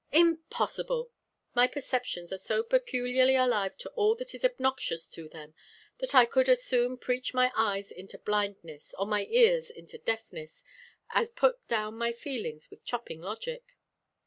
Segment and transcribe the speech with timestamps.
[0.11, 1.11] "Impossible!
[1.53, 5.53] my perceptions are so peculiarly alive to all that is obnoxious to them
[5.99, 10.63] that I could as soon preach my eyes into blindness, or my ears into deafness,
[11.11, 13.77] as put down my feelings with chopping logic.